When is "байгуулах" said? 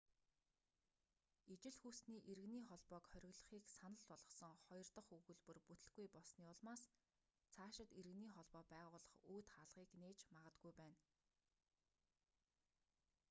8.73-9.07